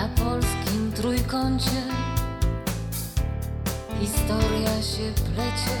[0.00, 1.82] Na polskim trójkącie
[4.00, 5.76] historia się plecie.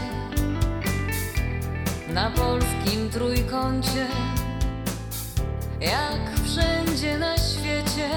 [2.14, 4.06] Na polskim trójkącie,
[5.80, 8.10] jak wszędzie na świecie,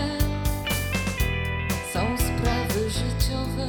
[1.94, 3.68] są sprawy życiowe,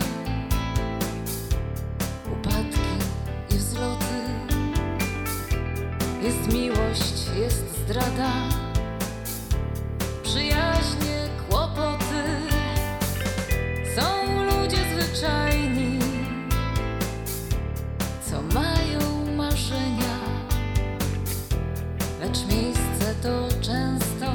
[2.32, 2.90] upadki
[3.50, 4.20] i wzloty.
[6.22, 8.63] Jest miłość, jest zdrada,
[13.96, 15.98] Są ludzie zwyczajni,
[18.30, 20.18] co mają marzenia,
[22.20, 24.26] lecz miejsce to często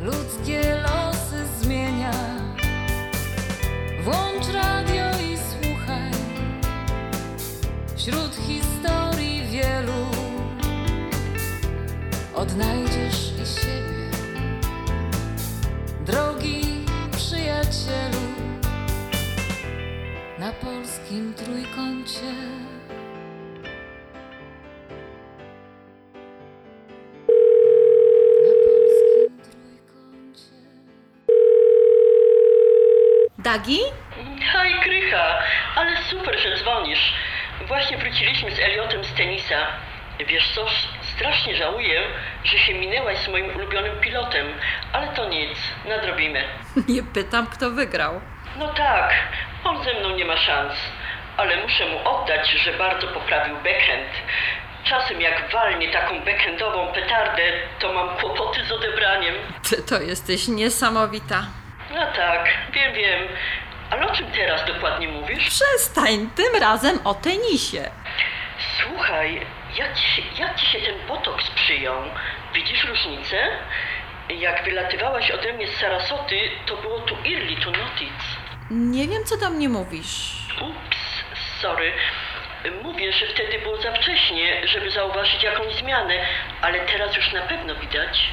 [0.00, 2.12] ludzkie losy zmienia.
[4.04, 6.10] Włącz radio i słuchaj
[7.96, 10.06] wśród historii wielu.
[12.34, 13.25] Odnajdziesz
[20.46, 22.32] na polskim trójkącie.
[28.46, 30.56] Na polskim trójkącie.
[33.38, 33.78] Dagi?
[34.52, 35.38] Hej, Krycha,
[35.76, 37.12] ale super, że dzwonisz.
[37.68, 39.66] Właśnie wróciliśmy z Eliotem z tenisa.
[40.28, 40.66] Wiesz co,
[41.16, 42.02] strasznie żałuję,
[42.44, 44.46] że się minęłaś z moim ulubionym pilotem,
[44.92, 45.58] ale to nic,
[45.88, 46.44] nadrobimy.
[46.88, 48.20] Nie pytam, kto wygrał.
[48.58, 49.14] No tak,
[49.64, 50.72] on ze mną nie ma szans,
[51.36, 54.08] ale muszę mu oddać, że bardzo poprawił backhand.
[54.84, 57.42] Czasem jak walnie taką backhandową petardę,
[57.78, 59.34] to mam kłopoty z odebraniem.
[59.70, 61.42] Ty to jesteś niesamowita.
[61.94, 63.28] No tak, wiem, wiem.
[63.90, 65.48] Ale o czym teraz dokładnie mówisz?
[65.48, 67.90] Przestań, tym razem o tenisie.
[68.82, 69.46] Słuchaj,
[69.78, 72.02] jak ci, się, jak ci się ten botoks przyjął?
[72.54, 73.36] Widzisz różnicę?
[74.28, 78.12] Jak wylatywałaś ode mnie z Sarasoty, to było tu Irli, tu Notic.
[78.70, 80.32] Nie wiem, co do mnie mówisz.
[80.62, 80.98] Ups,
[81.62, 81.92] sorry.
[82.82, 86.26] Mówię, że wtedy było za wcześnie, żeby zauważyć jakąś zmianę,
[86.62, 88.32] ale teraz już na pewno widać.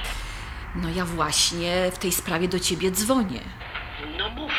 [0.75, 3.39] No ja właśnie w tej sprawie do ciebie dzwonię.
[4.17, 4.51] No mów.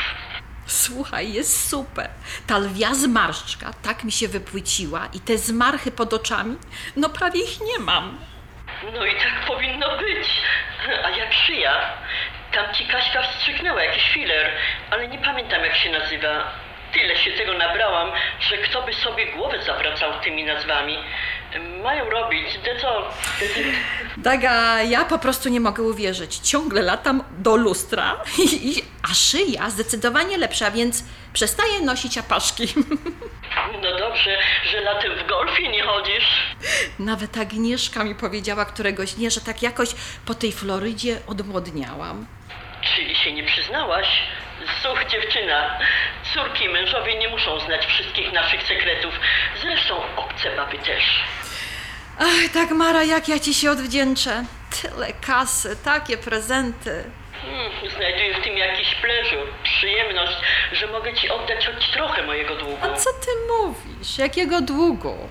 [0.67, 2.11] Słuchaj, jest super.
[2.47, 6.57] Ta lwia zmarszczka tak mi się wypłyciła i te zmarchy pod oczami,
[6.97, 8.19] no prawie ich nie mam.
[8.95, 10.29] No i tak powinno być.
[11.05, 11.73] A jak szyja?
[12.55, 14.51] Tam ci Kaśka wstrzyknęła jakiś filer,
[14.91, 16.53] ale nie pamiętam jak się nazywa.
[16.93, 20.97] Tyle się tego nabrałam, że kto by sobie głowę zawracał tymi nazwami.
[21.83, 23.09] Mają robić, de co?
[24.17, 26.39] Daga, ja po prostu nie mogę uwierzyć.
[26.39, 32.75] Ciągle latam do lustra, i, i, a szyja zdecydowanie lepsza, więc przestaję nosić apaszki.
[33.83, 34.39] No dobrze,
[34.71, 36.57] że latem w golfie nie chodzisz.
[36.99, 39.89] Nawet Agnieszka mi powiedziała któregoś dnia, że tak jakoś
[40.27, 42.27] po tej Florydzie odmłodniałam.
[42.97, 44.07] Czyli się nie przyznałaś?
[44.83, 45.79] Zuch dziewczyna.
[46.35, 49.15] Córki i mężowie nie muszą znać wszystkich naszych sekretów.
[49.63, 51.03] Zresztą obce baby też.
[52.19, 54.45] Ach, tak Mara, jak ja ci się odwdzięczę.
[54.83, 57.05] Tyle kasy, takie prezenty.
[57.43, 60.37] Hmm, znajduję w tym jakiś pleżur, przyjemność,
[60.73, 62.79] że mogę ci oddać choć trochę mojego długu.
[62.83, 64.19] A co ty mówisz?
[64.19, 65.29] Jakiego długu?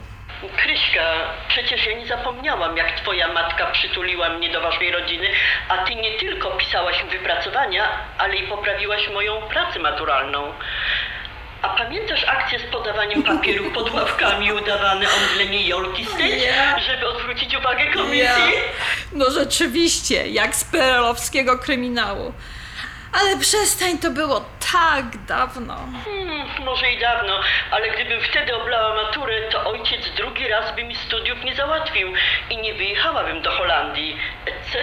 [0.49, 1.05] Kryśka,
[1.47, 5.27] przecież ja nie zapomniałam, jak twoja matka przytuliła mnie do waszej rodziny,
[5.69, 10.53] a ty nie tylko pisałaś wypracowania, ale i poprawiłaś moją pracę maturalną.
[11.61, 16.75] A pamiętasz akcję z podawaniem papieru pod ławkami udawane omdlenie Jolki Steć, Nie.
[16.87, 18.53] żeby odwrócić uwagę komisji?
[19.11, 22.33] No rzeczywiście, jak z perelowskiego kryminału.
[23.13, 25.75] Ale przestań, to było tak dawno.
[26.05, 27.39] Hmm, może i dawno,
[27.71, 32.13] ale gdybym wtedy oblała maturę, to ojciec drugi raz by mi studiów nie załatwił
[32.49, 34.79] i nie wyjechałabym do Holandii, etc.,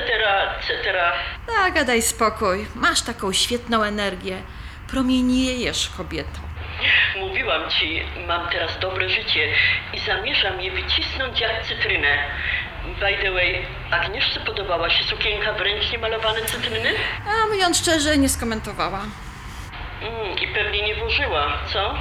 [0.59, 1.03] etc.
[1.47, 2.67] Tak, daj spokój.
[2.75, 4.43] Masz taką świetną energię.
[4.91, 6.41] Promieniejesz, kobieto.
[7.17, 9.49] Mówiłam ci, mam teraz dobre życie
[9.93, 12.19] i zamierzam je wycisnąć jak cytrynę.
[12.85, 16.95] By the way, Agnieszce podobała się sukienka w ręcznie malowane cytryny?
[17.27, 19.01] A mówiąc szczerze, nie skomentowała.
[20.03, 21.95] Mm, I pewnie nie włożyła, co?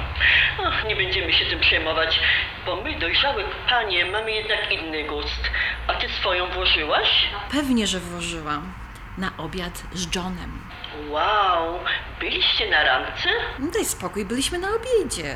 [0.66, 2.20] Ach, nie będziemy się tym przejmować,
[2.66, 5.50] bo my, dojrzałe panie, mamy jednak inny gust.
[5.86, 7.08] A ty swoją włożyłaś?
[7.52, 8.72] Pewnie, że włożyłam.
[9.18, 10.60] Na obiad z Johnem.
[11.08, 11.78] Wow,
[12.20, 13.28] byliście na randce?
[13.58, 15.34] No Daj spokój, byliśmy na obiedzie.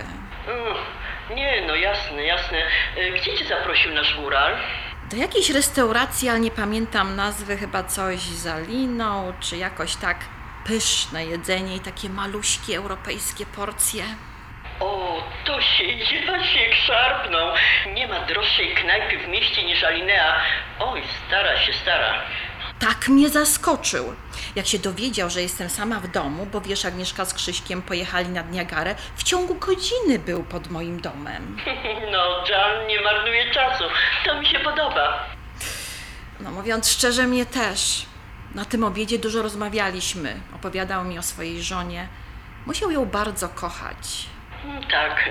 [0.49, 0.75] Mm,
[1.37, 2.59] nie, no jasne, jasne.
[2.97, 4.57] E, Gdzie cię zaprosił nasz góral?
[5.11, 10.17] Do jakiejś restauracji, ale nie pamiętam nazwy, chyba coś za liną, czy jakoś tak
[10.67, 14.05] pyszne jedzenie i takie maluśkie europejskie porcje.
[14.81, 17.55] O, to się Jasiek szarpnął.
[17.95, 20.41] Nie ma droższej knajpy w mieście niż Alinea.
[20.81, 22.23] Oj, stara się stara.
[22.85, 24.15] Tak mnie zaskoczył.
[24.57, 28.53] Jak się dowiedział, że jestem sama w domu, bo wiesz, Agnieszka z Krzyśkiem pojechali nad
[28.53, 31.57] Niagarę, w ciągu godziny był pod moim domem.
[32.13, 33.85] No, Jan nie marnuje czasu.
[34.25, 35.27] To mi się podoba.
[36.41, 38.07] No mówiąc szczerze, mnie też.
[38.55, 40.41] Na tym obiedzie dużo rozmawialiśmy.
[40.55, 42.09] Opowiadał mi o swojej żonie.
[42.67, 44.27] Musiał ją bardzo kochać.
[44.91, 45.31] Tak,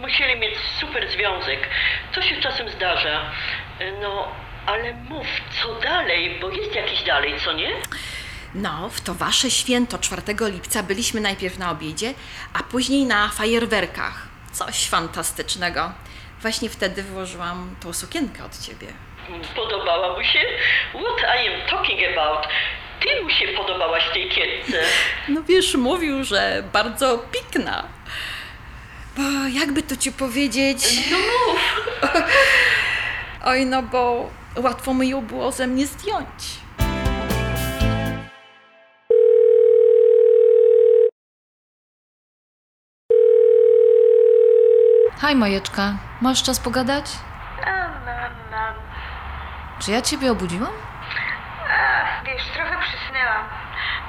[0.00, 1.68] musieli mieć super związek.
[2.14, 3.30] To się czasem zdarza.
[4.02, 4.28] No,
[4.66, 5.26] ale mów,
[5.62, 7.70] co dalej, bo jest jakiś dalej, co nie?
[8.54, 10.22] No, w to wasze święto 4
[10.52, 12.14] lipca byliśmy najpierw na obiedzie,
[12.54, 14.28] a później na fajerwerkach.
[14.52, 15.92] Coś fantastycznego.
[16.40, 18.86] Właśnie wtedy włożyłam tą sukienkę od ciebie.
[19.56, 20.40] Podobała mu się?
[20.90, 22.46] What I am talking about?
[23.00, 24.82] Ty mu się podobałaś tej kietce.
[25.28, 27.84] No wiesz, mówił, że bardzo pikna.
[29.16, 29.22] Bo
[29.52, 31.10] jakby to ci powiedzieć.
[31.10, 31.60] No mów.
[33.44, 36.60] Oj, no bo łatwo mi ją było ze mnie zdjąć.
[45.20, 47.04] Haj, Majeczka, masz czas pogadać?
[49.78, 50.72] Czy ja ciebie obudziłam?
[51.70, 53.44] A, wiesz, trochę przysnęłam.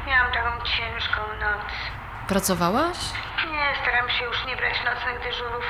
[0.08, 1.66] Miałam taką ciężką noc.
[2.28, 2.98] Pracowałaś?
[3.54, 5.66] Nie, staram się już nie brać nocnych dyżurów.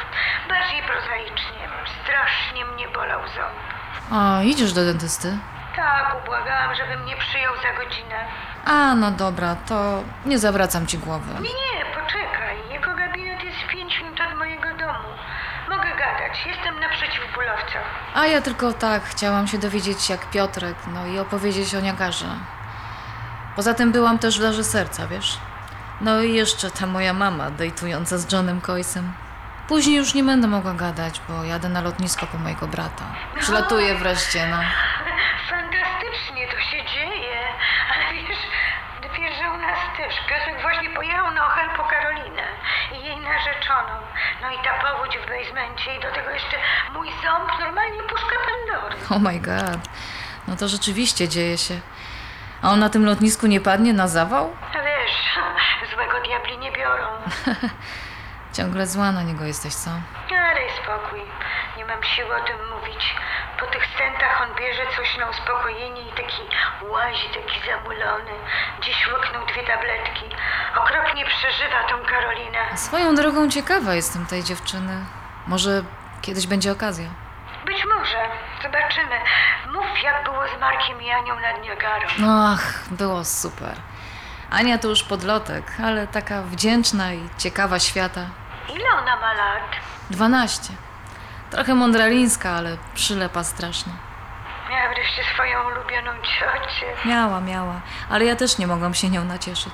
[0.50, 1.64] Bardziej prozaicznie.
[2.04, 3.60] Strasznie mnie bolał ząb.
[4.12, 5.38] A, idziesz do dentysty?
[5.76, 8.20] Tak, ubłagałam, żeby mnie przyjął za godzinę.
[8.66, 11.34] A, no dobra, to nie zawracam ci głowy.
[11.34, 12.56] Nie, nie, poczekaj.
[12.70, 15.10] Jego gabinet jest pięć minut od mojego domu.
[15.70, 16.46] Mogę gadać.
[16.46, 17.86] Jestem na przeciwbólowcach.
[18.16, 22.26] A ja tylko tak chciałam się dowiedzieć jak Piotrek, no i opowiedzieć o Niagarze.
[23.56, 25.38] Poza tym byłam też w Darze Serca, wiesz?
[26.02, 29.14] No i jeszcze ta moja mama dejtująca z Johnem Coysem.
[29.68, 33.04] Później już nie będę mogła gadać, bo jadę na lotnisko po mojego brata.
[33.40, 34.58] Przylatuję wreszcie, no.
[35.50, 37.40] Fantastycznie to się dzieje.
[37.94, 38.38] Ale wiesz,
[39.20, 42.44] wiesz, że u nas też Piotrek właśnie pojechał na Ochel po Karolinę
[42.92, 43.94] i jej narzeczoną.
[44.42, 46.58] No i ta powódź w basemencie i do tego jeszcze
[46.94, 48.96] mój ząb normalnie puszka Pandory.
[49.10, 49.82] Oh my god.
[50.48, 51.80] No to rzeczywiście dzieje się.
[52.62, 54.56] A on na tym lotnisku nie padnie na zawał?
[56.34, 57.08] A diabli nie biorą.
[58.58, 59.90] Ciągle zła na niego jesteś, co?
[60.30, 61.22] Ale daj spokój,
[61.78, 63.16] nie mam siły o tym mówić.
[63.60, 66.42] Po tych stentach on bierze coś na uspokojenie i taki
[66.90, 68.32] łazi, taki zamulony.
[68.82, 70.26] Dziś łyknął dwie tabletki.
[70.76, 72.78] Okropnie przeżywa tą Karolinę.
[72.78, 75.06] Swoją drogą ciekawa jestem tej dziewczyny.
[75.48, 75.84] Może
[76.22, 77.10] kiedyś będzie okazja.
[77.66, 78.30] Być może.
[78.64, 79.18] Zobaczymy.
[79.74, 82.08] Mów, jak było z Markiem i Anią nad Niagarą.
[82.28, 83.93] Ach, było super.
[84.54, 88.22] Ania to już podlotek, ale taka wdzięczna i ciekawa świata.
[88.76, 89.64] Ile ona ma lat?
[90.10, 90.74] 12.
[91.50, 93.94] Trochę mądralińska, ale przylepa strasznie.
[94.70, 96.86] Miała wreszcie swoją ulubioną ciocię.
[97.06, 99.74] Miała, miała, ale ja też nie mogłam się nią nacieszyć.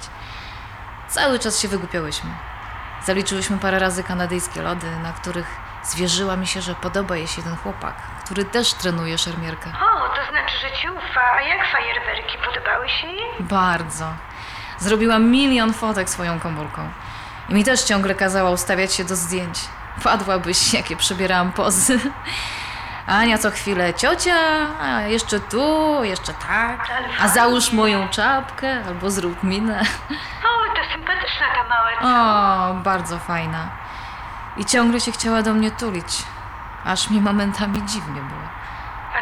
[1.08, 2.30] Cały czas się wygłupiałyśmy.
[3.04, 5.48] Zaliczyłyśmy parę razy kanadyjskie lody, na których
[5.84, 7.96] zwierzyła mi się, że podoba jej się ten chłopak,
[8.26, 9.70] który też trenuje szermierkę.
[9.70, 11.22] O, to znaczy, że ci ufa.
[11.34, 12.38] A jak fajerwerki?
[12.46, 13.30] Podobały się jej?
[13.40, 14.14] Bardzo.
[14.80, 16.82] Zrobiłam milion fotek swoją komórką.
[17.50, 19.60] I mi też ciągle kazała ustawiać się do zdjęć.
[20.04, 22.00] Padłabyś, jakie przebierałam pozy.
[23.08, 24.36] Ania co chwilę ciocia,
[24.82, 26.88] a jeszcze tu, jeszcze tak.
[27.22, 29.82] A załóż moją czapkę albo zrób minę.
[30.44, 32.72] O, to sympatyczna ta mała.
[32.72, 33.70] O, bardzo fajna.
[34.58, 36.24] I ciągle się chciała do mnie tulić.
[36.86, 38.59] Aż mi momentami dziwnie było.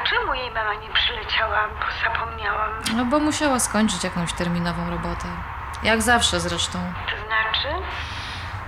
[0.10, 1.68] Czemu jej mama nie przyleciała?
[1.68, 2.72] Bo zapomniałam.
[2.96, 5.28] No bo musiała skończyć jakąś terminową robotę.
[5.84, 6.80] Jak zawsze zresztą.
[7.06, 7.84] To znaczy?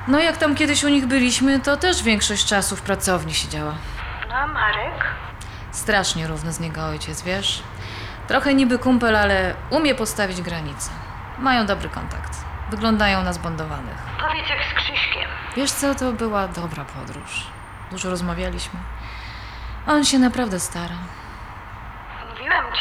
[0.07, 3.73] No jak tam kiedyś u nich byliśmy, to też większość czasu w pracowni siedziała.
[4.29, 5.05] No, a Marek?
[5.71, 7.63] Strasznie równy z niego ojciec, wiesz?
[8.27, 10.91] Trochę niby kumpel, ale umie postawić granice.
[11.39, 12.37] Mają dobry kontakt.
[12.69, 13.97] Wyglądają na zbundowanych.
[14.21, 15.29] Powiedz jak z Krzyśkiem.
[15.55, 17.47] Wiesz co, to była dobra podróż.
[17.91, 18.79] Dużo rozmawialiśmy.
[19.87, 20.95] On się naprawdę stara.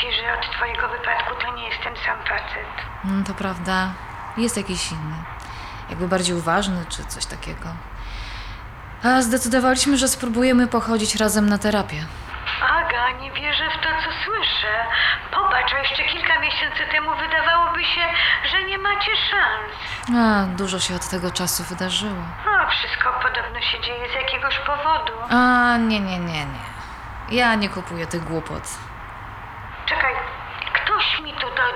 [0.00, 2.66] Ci, że od twojego wypadku to nie jest ten sam facet.
[3.04, 3.88] Mm, To prawda,
[4.36, 5.14] jest jakiś inny.
[5.90, 7.68] Jakby bardziej uważny, czy coś takiego.
[9.04, 12.06] A zdecydowaliśmy, że spróbujemy pochodzić razem na terapię.
[12.62, 14.74] Aga, nie wierzę w to, co słyszę.
[15.34, 18.00] Popatrz, a jeszcze kilka miesięcy temu wydawałoby się,
[18.50, 19.72] że nie macie szans.
[20.18, 22.22] A, dużo się od tego czasu wydarzyło.
[22.60, 25.12] A wszystko podobno się dzieje z jakiegoś powodu.
[25.30, 26.58] A, nie, nie, nie, nie.
[27.30, 28.62] Ja nie kupuję tych głupot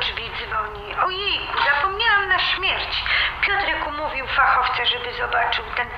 [0.02, 0.94] drzwi dzwoni.
[1.06, 3.04] Ojej, zapomniałam na śmierć.
[3.46, 5.88] Piotrek umówił fachowca, żeby zobaczył ten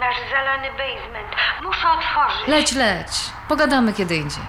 [0.00, 1.36] nasz zalany basement.
[1.62, 2.48] Muszę otworzyć.
[2.48, 3.08] Leć, leć.
[3.48, 4.44] Pogadamy kiedy indziej.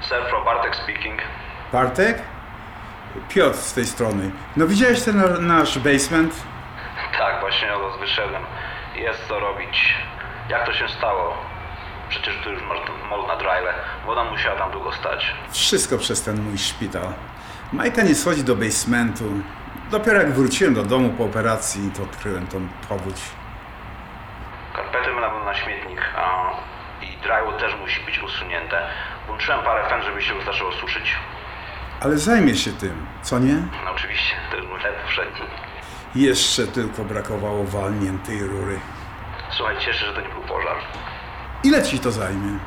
[0.00, 1.20] Sir, Bartek speaking.
[1.72, 2.22] Bartek?
[3.28, 4.30] Piotr z tej strony.
[4.56, 6.34] No widziałeś ten nasz basement?
[7.18, 8.42] Tak, właśnie od wyszedłem.
[8.94, 9.94] Jest co robić.
[10.48, 11.36] Jak to się stało?
[12.08, 12.78] Przecież tu już masz
[13.10, 13.74] mol na drajle.
[14.06, 15.34] Woda musiała tam długo stać.
[15.52, 17.12] Wszystko przez ten mój szpital.
[17.72, 19.24] Majka nie schodzi do basementu.
[19.90, 23.20] Dopiero jak wróciłem do domu po operacji, to odkryłem tą powódź.
[24.76, 26.50] Karpety będą na śmietnik, a
[27.04, 28.86] i drywall też musi być usunięte.
[29.26, 31.16] Włączyłem parę fen, żeby się już zaczęło suszyć.
[32.00, 33.54] Ale zajmie się tym, co nie?
[33.84, 35.46] No oczywiście, to jest mój wszedni.
[36.14, 38.80] Jeszcze tylko brakowało walniętej rury.
[39.56, 40.76] Słuchaj, cieszę, że to nie był pożar.
[41.64, 42.58] Ile ci to zajmie?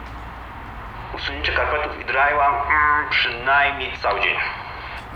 [1.16, 4.36] Usunięcie karpetów i drywalla mm, przynajmniej cały dzień.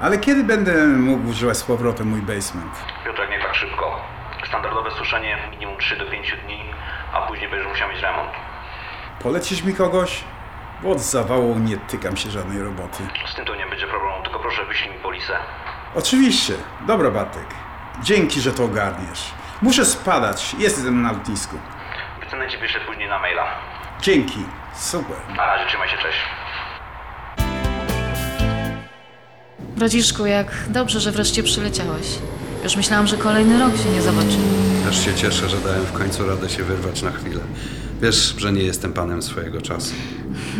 [0.02, 2.72] Ale kiedy będę mógł używać z powrotem mój basement?
[3.06, 4.02] Piotrek, nie tak szybko.
[4.48, 6.62] Standardowe suszenie minimum 3 do 5 dni,
[7.14, 8.32] a później będziesz musiał mieć remont.
[9.24, 10.24] Polecisz mi kogoś?
[10.84, 13.04] Bo od zawału nie tykam się żadnej roboty.
[13.32, 15.38] Z tym to nie będzie problemu, tylko proszę wyślij mi polisę.
[15.96, 16.54] Oczywiście.
[16.88, 17.46] Dobra, Bartek.
[18.02, 19.32] Dzięki, że to ogarniesz.
[19.62, 20.56] Muszę spadać.
[20.60, 21.56] Jestem na lotnisku.
[22.24, 23.44] Wycenę ci wyślę później na maila.
[24.02, 24.40] Dzięki.
[24.80, 25.18] Super.
[25.38, 26.18] Na razie, trzymaj się, cześć.
[29.60, 32.08] Braciszku, jak dobrze, że wreszcie przyleciałeś.
[32.64, 34.44] Już myślałam, że kolejny rok się nie zobaczymy.
[34.86, 37.42] Też się cieszę, że dałem w końcu radę się wyrwać na chwilę.
[38.02, 39.94] Wiesz, że nie jestem panem swojego czasu.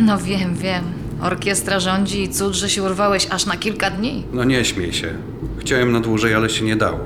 [0.00, 0.84] No wiem, wiem.
[1.22, 4.24] Orkiestra rządzi i cud, że się urwałeś aż na kilka dni.
[4.32, 5.14] No nie śmiej się.
[5.60, 7.00] Chciałem na dłużej, ale się nie dało.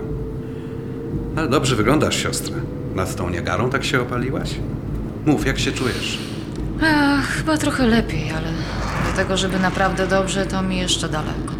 [1.36, 2.56] Ale dobrze wyglądasz, siostra.
[2.94, 4.54] Nad tą niegarą tak się opaliłaś?
[5.26, 6.18] Mów, jak się czujesz?
[6.82, 8.48] Ach, chyba trochę lepiej, ale
[9.10, 11.54] do tego, żeby naprawdę dobrze, to mi jeszcze daleko.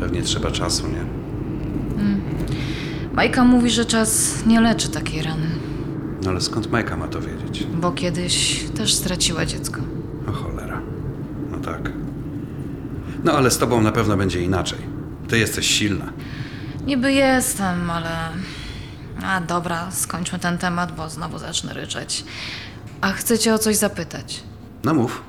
[0.00, 1.04] Pewnie trzeba czasu, nie?
[3.12, 5.46] Majka mówi, że czas nie leczy takiej rany,
[6.24, 7.66] No ale skąd Majka ma to wiedzieć?
[7.80, 9.80] bo kiedyś też straciła dziecko.
[10.28, 10.80] O cholera.
[11.50, 11.92] No tak.
[13.24, 14.78] No ale z tobą na pewno będzie inaczej.
[15.28, 16.12] Ty jesteś silna.
[16.86, 18.10] Niby jestem, ale.
[19.24, 22.24] A dobra, skończmy ten temat, bo znowu zacznę ryczeć.
[23.00, 24.42] A chcę cię o coś zapytać.
[24.84, 25.22] No mów.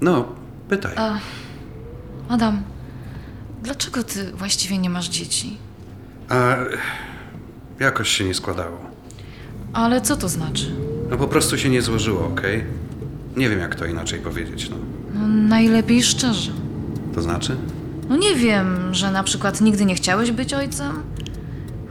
[0.00, 0.24] No,
[0.68, 0.94] pytaj.
[2.28, 2.62] Adam,
[3.62, 5.56] dlaczego ty właściwie nie masz dzieci?
[6.28, 6.56] A
[7.80, 8.78] jakoś się nie składało.
[9.72, 10.74] Ale co to znaczy?
[11.10, 12.64] No po prostu się nie złożyło, okej?
[13.36, 14.76] Nie wiem, jak to inaczej powiedzieć, no.
[15.14, 16.52] No, najlepiej szczerze.
[17.14, 17.56] To znaczy?
[18.08, 21.02] No nie wiem, że na przykład nigdy nie chciałeś być ojcem?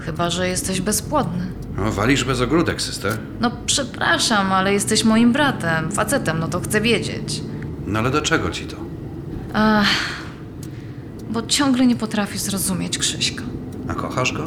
[0.05, 1.43] Chyba, że jesteś bezpłodny.
[1.77, 3.17] No, walisz bez ogródek, sister.
[3.39, 7.41] No przepraszam, ale jesteś moim bratem, facetem, no to chcę wiedzieć.
[7.87, 8.75] No ale do czego ci to?
[9.53, 9.87] Ach,
[11.29, 13.43] bo ciągle nie potrafisz zrozumieć Krzyśka.
[13.87, 14.43] A kochasz go?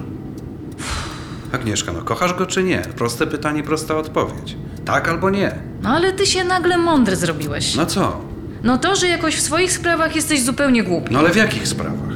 [1.52, 2.78] Agnieszka, no kochasz go czy nie?
[2.96, 4.56] Proste pytanie, prosta odpowiedź.
[4.84, 5.54] Tak albo nie.
[5.82, 7.74] No ale ty się nagle mądry zrobiłeś.
[7.74, 8.20] No co?
[8.62, 11.12] No to, że jakoś w swoich sprawach jesteś zupełnie głupi.
[11.12, 12.14] No ale w jakich sprawach?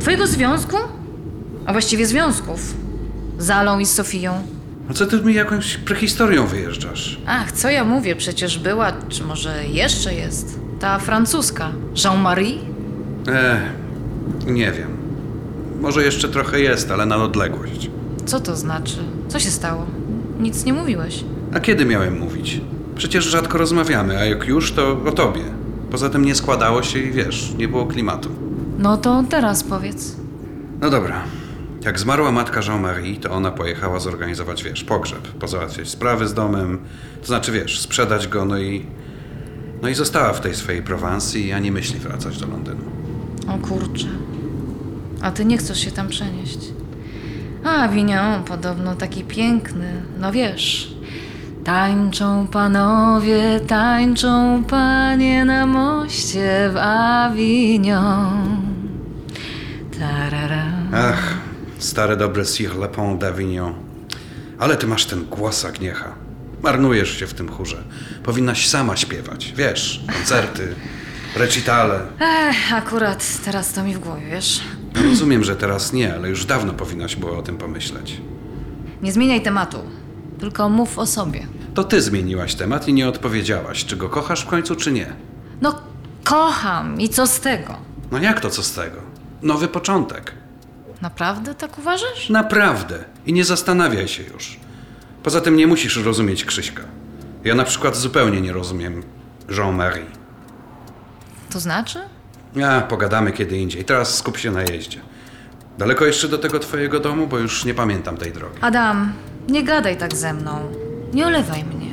[0.00, 0.76] Twojego związku?
[1.66, 2.74] A właściwie związków.
[3.38, 4.32] Z Alą i z Sofią.
[4.88, 7.20] No co ty mi jakąś prehistorią wyjeżdżasz?
[7.26, 11.72] Ach, co ja mówię, przecież była, czy może jeszcze jest, ta francuska,
[12.04, 12.58] Jean-Marie?
[13.28, 13.60] E,
[14.46, 14.88] nie wiem.
[15.80, 17.90] Może jeszcze trochę jest, ale na odległość.
[18.26, 18.96] Co to znaczy?
[19.28, 19.86] Co się stało?
[20.40, 21.24] Nic nie mówiłeś.
[21.54, 22.60] A kiedy miałem mówić?
[22.96, 25.42] Przecież rzadko rozmawiamy, a jak już, to o tobie.
[25.90, 28.28] Poza tym nie składało się i wiesz, nie było klimatu.
[28.78, 30.16] No to teraz powiedz.
[30.80, 31.22] No dobra.
[31.84, 36.78] Jak zmarła matka Jean-Marie, to ona pojechała zorganizować, wiesz, pogrzeb, pozałatwiać sprawy z domem,
[37.20, 38.86] to znaczy, wiesz, sprzedać go, no i...
[39.82, 42.84] No i została w tej swojej Prowansji i ani myśli wracać do Londynu.
[43.48, 44.06] O kurczę.
[45.22, 46.58] A ty nie chcesz się tam przenieść.
[47.64, 50.02] A, Winion, podobno taki piękny.
[50.20, 50.94] No wiesz.
[51.64, 58.56] Tańczą panowie, tańczą panie na moście w Avignon.
[59.98, 60.64] Tarara.
[60.92, 61.34] Ach,
[61.92, 63.74] stare dobre Sir Le Pont d'Avignon.
[64.58, 66.14] Ale ty masz ten głos, Agniecha.
[66.62, 67.76] Marnujesz się w tym chórze.
[68.24, 70.74] Powinnaś sama śpiewać, wiesz, koncerty,
[71.36, 72.00] recitale.
[72.20, 74.60] Ech, akurat teraz to mi w głowie, wiesz?
[74.94, 78.20] No, rozumiem, że teraz nie, ale już dawno powinnaś było o tym pomyśleć.
[79.02, 79.78] Nie zmieniaj tematu,
[80.40, 81.46] tylko mów o sobie.
[81.74, 85.12] To ty zmieniłaś temat i nie odpowiedziałaś, czy go kochasz w końcu, czy nie.
[85.60, 85.80] No,
[86.24, 87.74] kocham i co z tego?
[88.12, 88.96] No jak to, co z tego?
[89.42, 90.41] Nowy początek.
[91.02, 92.30] Naprawdę tak uważasz?
[92.30, 93.04] Naprawdę.
[93.26, 94.56] I nie zastanawiaj się już.
[95.22, 96.82] Poza tym nie musisz rozumieć Krzyśka.
[97.44, 99.02] Ja na przykład zupełnie nie rozumiem
[99.48, 100.06] Jean-Marie.
[101.50, 101.98] To znaczy?
[102.66, 103.84] A, pogadamy kiedy indziej.
[103.84, 105.00] Teraz skup się na jeździe.
[105.78, 108.58] Daleko jeszcze do tego twojego domu, bo już nie pamiętam tej drogi.
[108.60, 109.12] Adam,
[109.48, 110.72] nie gadaj tak ze mną.
[111.14, 111.92] Nie olewaj mnie.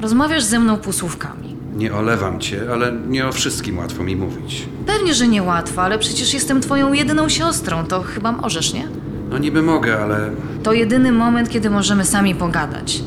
[0.00, 1.41] Rozmawiasz ze mną półsłówkami.
[1.72, 4.68] Nie olewam cię, ale nie o wszystkim łatwo mi mówić.
[4.86, 8.88] Pewnie, że niełatwo, ale przecież jestem twoją jedyną siostrą, to chyba możesz, nie?
[9.30, 10.30] No niby mogę, ale
[10.62, 13.02] To jedyny moment, kiedy możemy sami pogadać.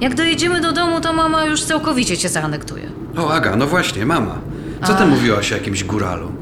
[0.00, 2.88] Jak dojedziemy do domu, to mama już całkowicie cię zaanektuje.
[3.16, 4.38] O, Aga, no właśnie, mama.
[4.86, 6.32] Co ty mówiłaś o jakimś góralu?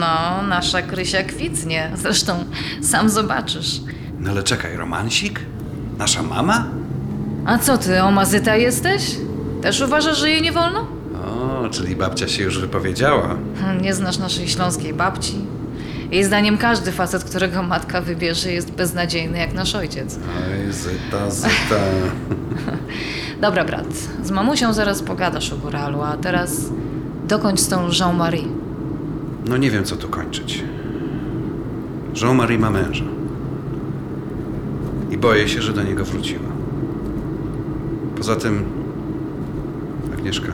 [0.00, 1.90] No, nasza Krysia kwitnie.
[1.94, 2.44] Zresztą
[2.82, 3.80] sam zobaczysz.
[4.20, 5.40] No ale czekaj, romansik?
[5.98, 6.66] Nasza mama?
[7.46, 9.16] A co ty, omazyta jesteś?
[9.62, 10.86] Też uważasz, że jej nie wolno?
[11.26, 13.36] O, czyli babcia się już wypowiedziała.
[13.60, 15.34] Hm, Nie znasz naszej śląskiej babci.
[16.10, 20.18] Jej zdaniem każdy facet, którego matka wybierze, jest beznadziejny jak nasz ojciec.
[20.66, 21.80] Oj, zyta, zyta.
[23.40, 23.86] Dobra, brat,
[24.24, 26.64] z mamusią zaraz pogadasz o góralu, a teraz
[27.28, 28.44] dokończ z tą Jean-Marie.
[29.48, 30.64] No nie wiem, co tu kończyć.
[32.22, 33.04] Jean-Marie ma męża.
[35.10, 36.48] I boję się, że do niego wróciła.
[38.16, 38.64] Poza tym,
[40.28, 40.52] Agnieszka,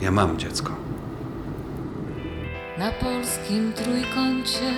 [0.00, 0.76] ja mam dziecko.
[2.78, 4.72] Na polskim trójkącie.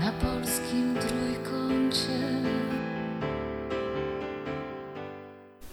[0.00, 2.18] Na polskim trójkącie.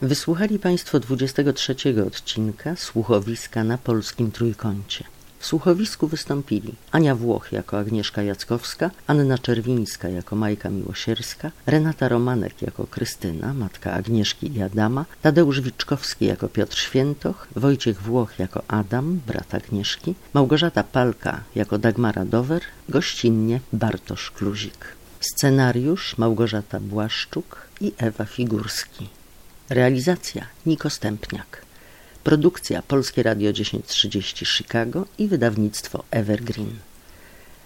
[0.02, 1.75] Wysłuchali Państwo 23
[2.08, 5.15] odcinka Słuchowiska na Polskim Trójkącie.
[5.46, 12.62] W słuchowisku wystąpili Ania Włoch jako Agnieszka Jackowska, Anna Czerwińska jako Majka Miłosierska, Renata Romanek
[12.62, 19.20] jako Krystyna, matka Agnieszki i Adama, Tadeusz Wiczkowski jako Piotr Świętoch, Wojciech Włoch jako Adam,
[19.28, 24.86] brat Agnieszki, Małgorzata Palka jako Dagmara Dower, gościnnie Bartosz Kluzik.
[25.20, 29.10] Scenariusz Małgorzata Błaszczuk i Ewa Figurski.
[29.70, 31.66] Realizacja Niko Stępniak.
[32.25, 36.79] Produkcja Polskie Radio 1030 Chicago i wydawnictwo Evergreen.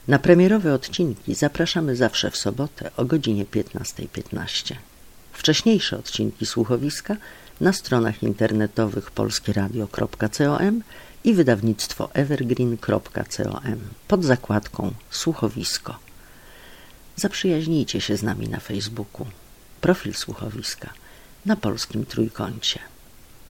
[0.07, 4.75] Na premierowe odcinki zapraszamy zawsze w sobotę o godzinie 15.15.
[5.33, 7.17] Wcześniejsze odcinki słuchowiska
[7.61, 10.81] na stronach internetowych polskieradio.com
[11.23, 15.99] i wydawnictwo evergreen.com pod zakładką Słuchowisko.
[17.15, 19.27] Zaprzyjaźnijcie się z nami na Facebooku.
[19.81, 20.93] Profil słuchowiska
[21.45, 22.79] na polskim trójkącie.